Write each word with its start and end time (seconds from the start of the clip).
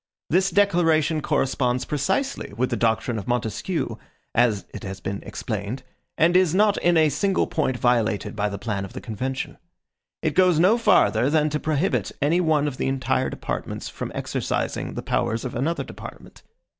This 0.31 0.49
declaration 0.49 1.21
corresponds 1.21 1.85
precisely 1.85 2.51
with 2.57 2.71
the 2.71 2.75
doctrine 2.75 3.19
of 3.19 3.27
Montesquieu, 3.27 3.97
as 4.33 4.65
it 4.73 4.81
has 4.83 4.99
been 4.99 5.21
explained, 5.21 5.83
and 6.17 6.35
is 6.35 6.55
not 6.55 6.77
in 6.77 6.97
a 6.97 7.09
single 7.09 7.45
point 7.45 7.77
violated 7.77 8.35
by 8.35 8.49
the 8.49 8.57
plan 8.57 8.83
of 8.83 8.93
the 8.93 8.99
convention. 8.99 9.59
It 10.23 10.33
goes 10.33 10.57
no 10.57 10.79
farther 10.79 11.29
than 11.29 11.51
to 11.51 11.59
prohibit 11.59 12.11
any 12.19 12.41
one 12.41 12.67
of 12.67 12.77
the 12.77 12.87
entire 12.87 13.29
departments 13.29 13.89
from 13.89 14.11
exercising 14.15 14.95
the 14.95 15.03
powers 15.03 15.45
of 15.45 15.53
another 15.53 15.83
department. 15.83 16.41